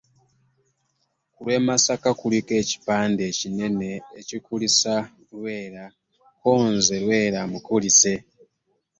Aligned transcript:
Ku 1.33 1.39
lw’e 1.45 1.57
Masaka 1.67 2.09
kuliko 2.19 2.51
ekipande 2.61 3.21
ekinene 3.31 3.91
ekikukulisa 4.19 4.93
Lwera 5.31 5.85
ko 6.41 6.51
nze 6.73 6.95
Lwera 7.03 7.39
mukulise. 7.51 8.13